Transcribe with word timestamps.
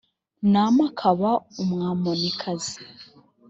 nama 0.53 0.83
akaba 0.91 1.29
umwamonikazi 1.61 2.77